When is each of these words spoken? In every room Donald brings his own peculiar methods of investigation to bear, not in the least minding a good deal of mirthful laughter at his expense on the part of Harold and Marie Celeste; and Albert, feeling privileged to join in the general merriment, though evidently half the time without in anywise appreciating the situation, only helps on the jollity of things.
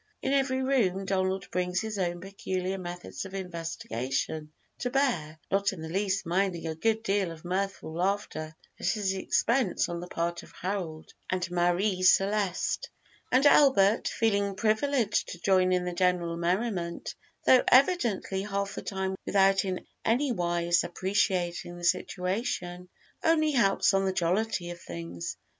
In 0.23 0.33
every 0.33 0.63
room 0.63 1.05
Donald 1.05 1.51
brings 1.51 1.79
his 1.81 1.99
own 1.99 2.21
peculiar 2.21 2.79
methods 2.79 3.23
of 3.23 3.35
investigation 3.35 4.51
to 4.79 4.89
bear, 4.89 5.37
not 5.51 5.73
in 5.73 5.81
the 5.83 5.89
least 5.89 6.25
minding 6.25 6.65
a 6.65 6.73
good 6.73 7.03
deal 7.03 7.29
of 7.29 7.45
mirthful 7.45 7.93
laughter 7.93 8.55
at 8.79 8.87
his 8.87 9.13
expense 9.13 9.87
on 9.89 9.99
the 9.99 10.07
part 10.07 10.41
of 10.41 10.53
Harold 10.59 11.13
and 11.29 11.47
Marie 11.51 12.01
Celeste; 12.01 12.89
and 13.31 13.45
Albert, 13.45 14.07
feeling 14.07 14.55
privileged 14.55 15.29
to 15.29 15.39
join 15.39 15.71
in 15.71 15.85
the 15.85 15.93
general 15.93 16.35
merriment, 16.35 17.13
though 17.45 17.63
evidently 17.67 18.41
half 18.41 18.73
the 18.73 18.81
time 18.81 19.13
without 19.27 19.63
in 19.65 19.85
anywise 20.03 20.83
appreciating 20.83 21.77
the 21.77 21.83
situation, 21.83 22.89
only 23.23 23.51
helps 23.51 23.93
on 23.93 24.05
the 24.05 24.13
jollity 24.13 24.71
of 24.71 24.81
things. 24.81 25.37